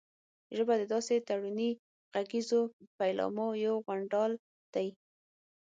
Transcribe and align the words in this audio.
ژبه 0.57 0.73
د 0.77 0.83
داسې 0.93 1.15
تړوني 1.27 1.71
غږیزو 2.13 2.61
پيلامو 2.97 3.47
یو 3.65 3.75
غونډال 3.85 4.31
دی 4.73 4.87